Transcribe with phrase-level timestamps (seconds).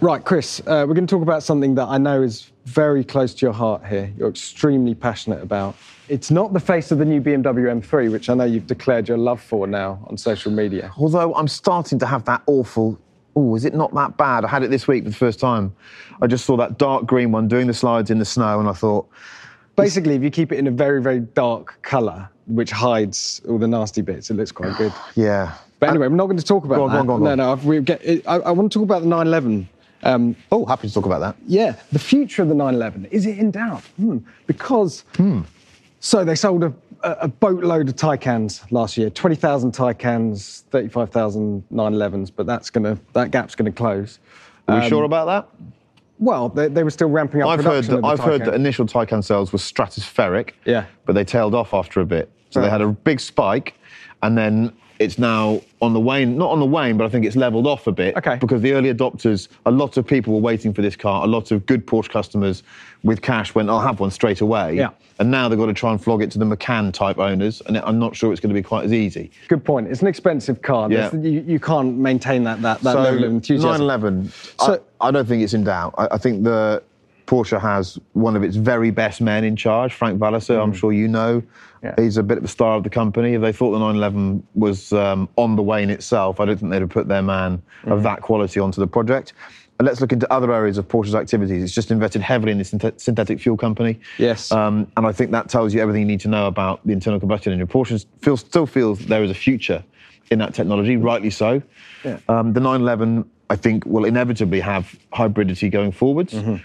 [0.00, 3.32] Right, Chris, uh, we're going to talk about something that I know is very close
[3.34, 4.12] to your heart here.
[4.18, 5.74] You're extremely passionate about.
[6.08, 9.16] It's not the face of the new BMW M3, which I know you've declared your
[9.16, 10.92] love for now on social media.
[10.98, 12.98] Although I'm starting to have that awful.
[13.34, 14.44] Oh, is it not that bad?
[14.44, 15.74] I had it this week for the first time.
[16.20, 18.72] I just saw that dark green one doing the slides in the snow, and I
[18.72, 19.08] thought,
[19.76, 23.68] Basically, if you keep it in a very, very dark colour, which hides all the
[23.68, 24.92] nasty bits, it looks quite good.
[25.14, 25.54] yeah.
[25.80, 27.06] But anyway, we're not going to talk about Go on, that.
[27.06, 29.08] go on, go on, no, no, we get, I, I want to talk about the
[29.08, 29.68] 911.
[30.02, 31.36] Um, Oh, happy to talk about that.
[31.46, 33.82] yeah, the future of the 911 is it in doubt?
[33.96, 34.18] Hmm.
[34.46, 35.04] Because
[36.00, 36.72] so they sold a,
[37.02, 43.54] a boatload of Taycans last year, 20,000 Taycans, 35,000 911s, but that's gonna that gap's
[43.54, 44.18] gonna close.
[44.68, 45.48] Are we sure about that?
[46.18, 49.22] Well, they, they were still ramping up I've heard that I've heard that initial Taycan
[49.22, 50.52] sales were stratospheric.
[50.64, 50.86] Yeah.
[51.04, 52.30] But they tailed off after a bit.
[52.50, 53.74] So they had a big spike,
[54.22, 56.36] and then it's now on the wane.
[56.36, 58.16] Not on the wane, but I think it's leveled off a bit.
[58.16, 58.36] Okay.
[58.36, 61.24] Because the early adopters, a lot of people were waiting for this car.
[61.24, 62.62] A lot of good Porsche customers
[63.02, 64.90] with cash went, "I'll have one straight away." Yeah.
[65.18, 67.78] And now they've got to try and flog it to the Macan type owners, and
[67.78, 69.30] I'm not sure it's going to be quite as easy.
[69.48, 69.88] Good point.
[69.88, 70.90] It's an expensive car.
[70.92, 71.14] Yeah.
[71.14, 73.86] You, you can't maintain that that, that so level of enthusiasm.
[73.86, 74.32] 911.
[74.58, 75.94] So- I, I don't think it's in doubt.
[75.96, 76.82] I, I think the
[77.26, 80.62] Porsche has one of its very best men in charge, Frank Walliser.
[80.62, 81.40] I'm sure you know.
[81.40, 81.46] Mm.
[81.82, 81.94] Yeah.
[81.98, 83.34] He's a bit of the star of the company.
[83.34, 86.70] If they thought the 911 was um, on the way in itself, I don't think
[86.72, 87.92] they'd have put their man Mm.
[87.92, 89.32] of that quality onto the project.
[89.78, 91.62] And let's look into other areas of Porsche's activities.
[91.62, 94.00] It's just invested heavily in the synthet- synthetic fuel company.
[94.18, 94.50] Yes.
[94.50, 97.20] Um, and I think that tells you everything you need to know about the internal
[97.20, 97.66] combustion engine.
[97.66, 99.84] Porsche feels, still feels there is a future
[100.30, 101.60] in that technology, rightly so.
[102.04, 102.18] Yeah.
[102.28, 106.32] Um, the 911, I think, will inevitably have hybridity going forwards.
[106.32, 106.56] Mm-hmm.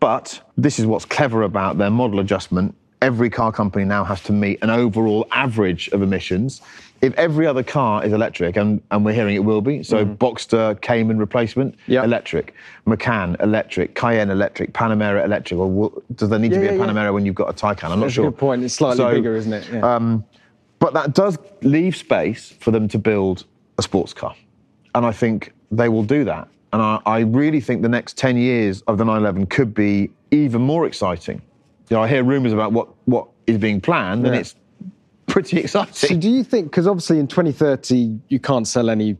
[0.00, 2.74] But this is what's clever about their model adjustment.
[3.02, 6.60] Every car company now has to meet an overall average of emissions.
[7.00, 10.14] If every other car is electric, and, and we're hearing it will be, so mm-hmm.
[10.14, 11.76] Boxster Cayman replacement.
[11.86, 12.02] Yeah.
[12.02, 12.54] electric,
[12.86, 16.72] Macan electric, Cayenne electric, Panamera electric, or will, does there need to Yeah, be a
[16.72, 16.92] yeah, yeah.
[16.92, 17.90] Panamera when you've got a Taycan?
[17.90, 18.26] I'm not That's sure.
[18.26, 18.64] a good point.
[18.64, 19.68] It's slightly So, bigger, isn't it?
[19.72, 19.94] Yeah.
[19.94, 20.24] Um,
[20.80, 23.44] but that does leave space for them to build
[23.78, 24.34] a sports car.
[24.96, 26.48] And I think they will do that.
[26.72, 30.60] And I, I really think the next 10 years of the 911 could be even
[30.62, 31.40] more exciting.
[31.88, 34.54] You know, I hear rumours about what, what is being planned, and it's
[35.26, 35.94] pretty exciting.
[35.94, 39.16] So do you think, because obviously in 2030 you can't sell any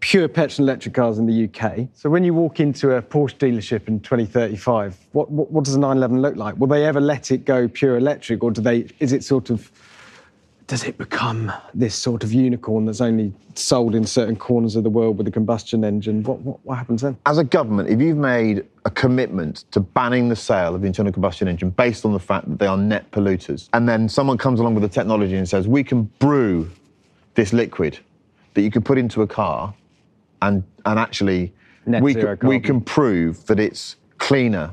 [0.00, 1.88] pure petrol and electric cars in the UK.
[1.92, 5.78] So when you walk into a Porsche dealership in 2035, what, what, what does a
[5.78, 6.56] 911 look like?
[6.56, 9.70] Will they ever let it go pure electric or do they, is it sort of,
[10.70, 14.88] does it become this sort of unicorn that's only sold in certain corners of the
[14.88, 16.22] world with a combustion engine?
[16.22, 17.18] What, what, what happens then?
[17.26, 21.12] As a government, if you've made a commitment to banning the sale of the internal
[21.12, 24.60] combustion engine based on the fact that they are net polluters, and then someone comes
[24.60, 26.70] along with the technology and says, we can brew
[27.34, 27.98] this liquid
[28.54, 29.74] that you can put into a car
[30.40, 31.52] and, and actually
[31.84, 34.72] Net we, can, we can prove that it's cleaner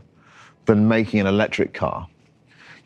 [0.67, 2.07] than making an electric car,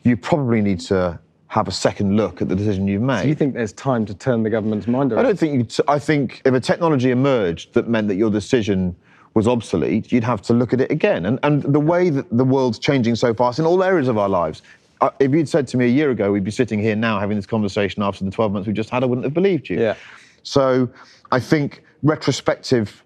[0.02, 1.18] you probably need to
[1.52, 3.24] have a second look at the decision you've made.
[3.24, 5.22] Do you think there's time to turn the government's mind around?
[5.22, 5.64] I don't think you.
[5.64, 8.96] T- I think if a technology emerged that meant that your decision
[9.34, 11.26] was obsolete, you'd have to look at it again.
[11.26, 14.30] And and the way that the world's changing so fast in all areas of our
[14.30, 14.62] lives.
[15.02, 17.36] Uh, if you'd said to me a year ago we'd be sitting here now having
[17.36, 19.78] this conversation after the 12 months we just had, I wouldn't have believed you.
[19.78, 19.96] Yeah.
[20.44, 20.88] So
[21.32, 23.04] I think retrospective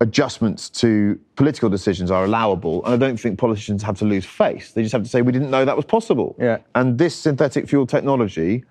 [0.00, 4.72] adjustments to political decisions are allowable, and I don't think politicians have to lose face.
[4.72, 6.36] They just have to say we didn't know that was possible.
[6.38, 6.58] Yeah.
[6.74, 8.64] And this synthetic fuel technology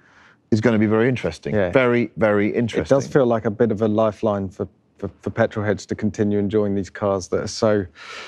[0.52, 1.56] is going to be very interesting.
[1.56, 1.72] Yeah.
[1.72, 2.84] Very, very interesting.
[2.84, 4.68] It does feel like a bit of a lifeline for,
[5.00, 7.86] for, for petrol heads to continue enjoying these cars that are so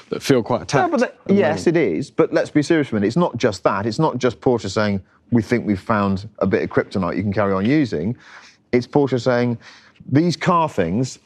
[0.10, 0.92] that feel quite No, attacked.
[0.92, 2.10] but that- yes, it is.
[2.10, 3.08] But let's be serious for a minute.
[3.08, 3.86] It's not just that.
[3.86, 7.34] It's not just Porsche saying we think we've found a bit of kryptonite you can
[7.34, 8.18] carry on using.
[8.72, 9.60] It's Porsche saying
[10.10, 11.20] these car things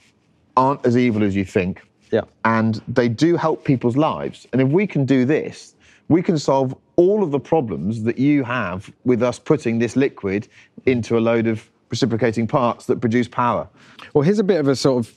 [0.57, 1.81] aren't as evil as you think.
[2.11, 2.21] Yeah.
[2.43, 4.47] And they do help people's lives.
[4.51, 5.75] And if we can do this,
[6.09, 10.47] we can solve all of the problems that you have with us putting this liquid
[10.85, 13.67] into a load of reciprocating parts that produce power.
[14.13, 15.13] Well, here's a bit of a sort of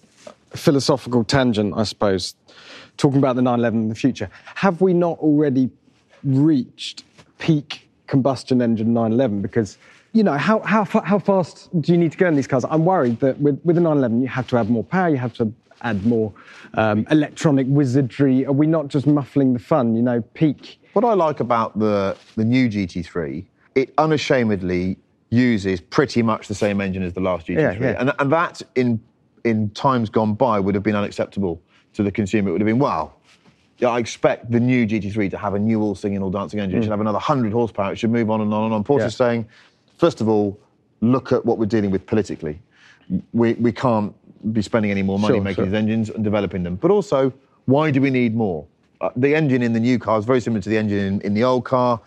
[0.56, 2.34] philosophical tangent, I suppose,
[2.96, 4.30] talking about the 911 in the future.
[4.54, 5.70] Have we not already
[6.22, 7.04] reached
[7.38, 9.42] peak combustion engine 911?
[9.42, 9.78] Because,
[10.14, 12.64] you know, how, how, how fast do you need to go in these cars?
[12.70, 15.34] I'm worried that with, with the 911, you have to add more power, you have
[15.34, 15.52] to
[15.82, 16.32] add more
[16.74, 18.46] um, electronic wizardry.
[18.46, 20.80] Are we not just muffling the fun, you know, peak?
[20.92, 23.44] What I like about the, the new GT3,
[23.74, 24.96] it unashamedly
[25.30, 27.56] uses pretty much the same engine as the last GT3.
[27.58, 27.96] Yeah, yeah.
[27.98, 29.02] And, and that, in,
[29.42, 31.60] in times gone by, would have been unacceptable
[31.94, 32.50] to the consumer.
[32.50, 33.14] It would have been, wow,
[33.84, 36.78] I expect the new GT3 to have a new all singing, all dancing engine.
[36.78, 37.92] It should have another 100 horsepower.
[37.92, 38.84] It should move on and on and on.
[38.84, 39.06] Porsche's Mm.
[39.06, 39.08] Yeah.
[39.08, 39.48] saying,
[39.98, 40.58] first of all,
[41.00, 42.60] look at what we're dealing with politically.
[43.32, 44.14] We, we can't
[44.52, 45.64] be spending any more money Sure, making sure.
[45.66, 46.76] these engines and developing them.
[46.76, 47.32] But also,
[47.66, 48.66] Why do we need more?
[49.00, 51.34] Uh, the engine in the new car is very similar to the engine in, in
[51.34, 52.00] the old car.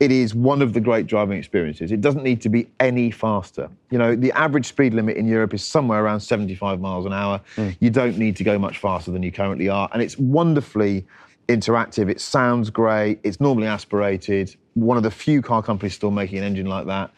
[0.00, 1.92] It is one of the great driving experiences.
[1.92, 3.70] It doesn't need to be any faster.
[3.90, 7.40] You know, the average speed limit in Europe is somewhere around 75 miles an hour.
[7.78, 9.88] You don't need to go much faster than you currently are.
[9.92, 11.06] And it's wonderfully
[11.48, 12.10] interactive.
[12.10, 13.20] It sounds great.
[13.22, 14.54] It's normally aspirated.
[14.74, 17.10] One of the few car companies still making an engine like that.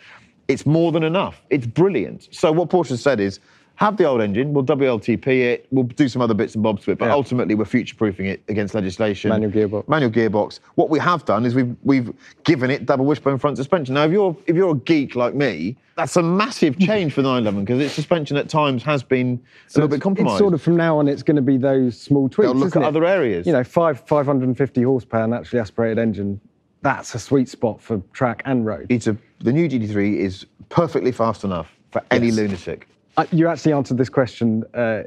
[0.49, 1.43] It's more than enough.
[1.51, 2.29] It's brilliant.
[2.31, 3.41] So what Porsche said is,
[3.77, 4.53] have the old engine.
[4.53, 5.67] We'll WLTP it.
[5.71, 6.99] We'll do some other bits and bobs to it.
[6.99, 7.15] But Yeah.
[7.15, 9.29] ultimately, we're future-proofing it against legislation.
[9.31, 9.89] Manual gearbox.
[9.89, 10.61] Manual gearbox.
[10.77, 12.13] What we have done is we've we've
[12.45, 13.95] given it double wishbone front suspension.
[13.95, 17.29] Now, if you're if you're a geek like me, that's a massive change for the
[17.29, 19.39] 911 because its suspension at times has been
[19.75, 20.35] a little bit compromised.
[20.35, 22.51] It's sort of from now on, it's going to be those small tweaks.
[22.51, 22.87] They'll look at it?
[22.87, 23.47] other areas.
[23.47, 26.41] You know, five 550 horsepower naturally aspirated engine.
[26.83, 28.87] That's a sweet spot for track and road.
[28.91, 32.37] it's a the new GT3 is perfectly fast enough for any Yes.
[32.37, 32.89] lunatic.
[33.17, 35.03] Uh, you actually answered this question uh,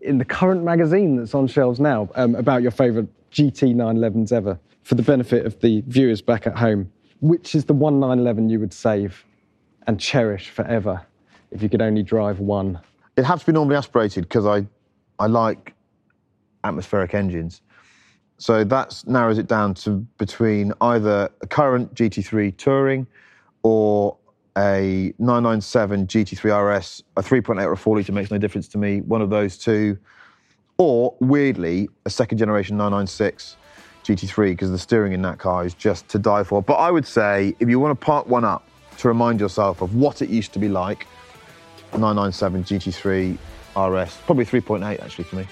[0.00, 4.58] in the current magazine that's on shelves now um, about your favourite GT 911s ever.
[4.82, 6.90] For the benefit of the viewers back at home,
[7.20, 9.24] which is the one 911 you would save
[9.86, 11.00] and cherish forever
[11.50, 12.78] if you could only drive one?
[13.16, 14.66] It has to be normally aspirated because I,
[15.18, 15.74] I like
[16.64, 17.62] atmospheric engines.
[18.38, 23.06] So that narrows it down to between either a current GT3 Touring
[23.62, 24.16] or
[24.56, 29.00] a 997 GT3 RS, a 3.8 or a 4 litre makes no difference to me,
[29.00, 29.98] one of those two.
[30.76, 33.56] Or weirdly, a second generation 996
[34.04, 36.62] GT3 because the steering in that car is just to die for.
[36.62, 38.66] But I would say if you want to park one up
[38.98, 41.06] to remind yourself of what it used to be like,
[41.92, 43.38] 997 GT3
[43.76, 45.46] RS, probably 3.8 actually for me.